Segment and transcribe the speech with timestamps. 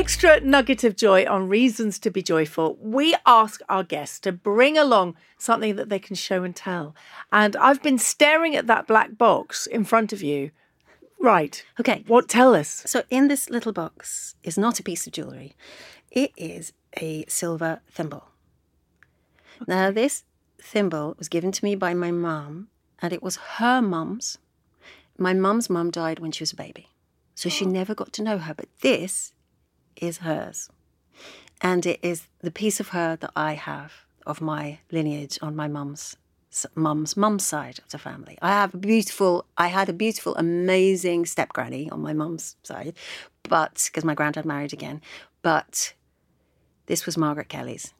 [0.00, 4.78] extra nugget of joy on reasons to be joyful, we ask our guests to bring
[4.78, 6.94] along something that they can show and tell.
[7.30, 10.52] And I've been staring at that black box in front of you.
[11.20, 11.62] Right.
[11.78, 12.02] Okay.
[12.06, 12.82] What tell us?
[12.86, 15.54] So in this little box is not a piece of jewellery.
[16.10, 18.28] It is a silver thimble.
[19.68, 20.24] Now this
[20.62, 22.68] thimble was given to me by my mum,
[23.02, 24.38] and it was her mum's.
[25.18, 26.88] My mum's mum died when she was a baby.
[27.34, 27.68] So she oh.
[27.68, 29.34] never got to know her, but this
[30.00, 30.68] is hers.
[31.60, 33.92] And it is the piece of her that I have
[34.26, 36.16] of my lineage on my mum's
[36.74, 38.36] mum's mum's side of the family.
[38.42, 42.94] I have a beautiful, I had a beautiful, amazing step granny on my mum's side,
[43.44, 45.00] but because my granddad married again.
[45.42, 45.94] But
[46.86, 47.94] this was Margaret Kelly's.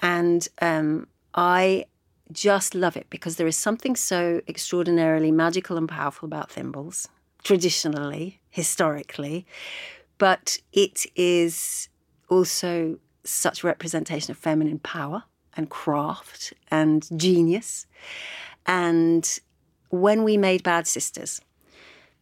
[0.00, 1.86] And um, I
[2.32, 7.08] just love it because there is something so extraordinarily magical and powerful about thimbles,
[7.44, 9.46] traditionally, historically.
[10.24, 11.90] But it is
[12.30, 17.84] also such representation of feminine power and craft and genius.
[18.64, 19.38] And
[19.90, 21.42] when we made Bad Sisters,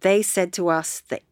[0.00, 1.22] they said to us that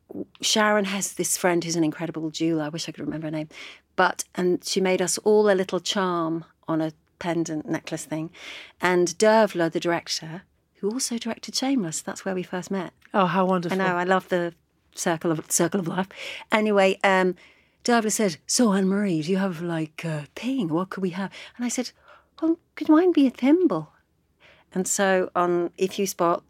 [0.43, 2.63] Sharon has this friend who's an incredible jeweler.
[2.63, 3.49] I wish I could remember her name.
[3.97, 8.31] But, and she made us all a little charm on a pendant necklace thing.
[8.81, 10.43] And Dearbhla, the director,
[10.77, 12.93] who also directed Shameless, that's where we first met.
[13.13, 13.83] Oh, how wonderful.
[13.83, 14.55] I know, I love the
[14.95, 16.09] circle of circle of life.
[16.51, 17.35] Anyway, um,
[17.85, 20.69] Dearbhla said, So Anne Marie, do you have like a thing?
[20.69, 21.31] What could we have?
[21.57, 21.93] And I said,
[22.41, 23.93] Well, could mine be a thimble?
[24.73, 26.45] And so on if you spot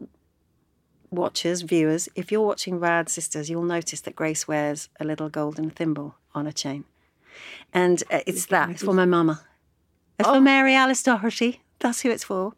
[1.09, 5.69] watchers, viewers, if you're watching Bad Sisters, you'll notice that Grace wears a little golden
[5.69, 6.85] thimble on a chain.
[7.73, 9.41] And uh, it's that, it's for my mama.
[10.19, 11.61] It's for Mary Alice Doherty.
[11.79, 12.53] That's who it's for.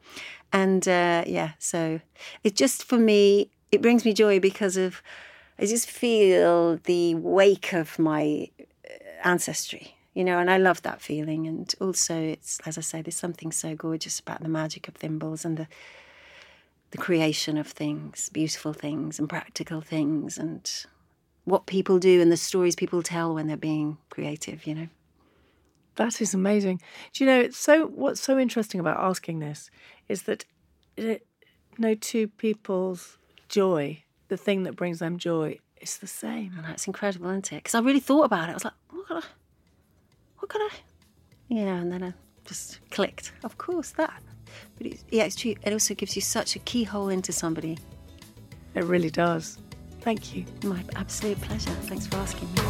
[0.52, 2.02] And uh, yeah, so
[2.44, 5.02] it just for me, it brings me joy because of,
[5.60, 8.94] I just feel the wake of my uh,
[9.24, 11.48] ancestry, you know, and I love that feeling.
[11.48, 15.46] And also, it's, as I say, there's something so gorgeous about the magic of thimbles
[15.46, 15.68] and the,
[16.92, 20.70] the creation of things, beautiful things and practical things, and
[21.46, 24.88] what people do and the stories people tell when they're being creative, you know.
[25.96, 26.82] That is amazing.
[27.14, 29.70] Do you know it's so what's so interesting about asking this
[30.10, 30.46] is that
[30.98, 31.26] it,
[31.78, 36.54] no two people's joy, the thing that brings them joy, is the same.
[36.58, 37.58] And that's incredible, isn't it?
[37.58, 38.52] Because I really thought about it.
[38.52, 39.24] I was like, what could I,
[40.38, 40.70] what could I,
[41.50, 42.14] you know, and then I
[42.46, 43.32] just clicked.
[43.44, 44.22] Of course, that.
[44.78, 45.56] But it's, yeah, it's true.
[45.64, 47.78] It also gives you such a keyhole into somebody.
[48.76, 49.58] It really does.
[50.02, 50.46] Thank you.
[50.64, 51.72] My absolute pleasure.
[51.84, 52.62] Thanks for asking me.